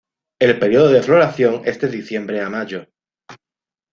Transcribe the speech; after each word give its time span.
El 0.41 0.57
periodo 0.57 0.89
de 0.89 1.03
floración 1.03 1.61
es 1.63 1.79
de 1.79 1.87
diciembre 1.87 2.41
a 2.41 2.49
mayo. 2.49 2.87